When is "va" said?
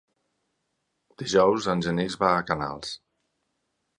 2.25-2.31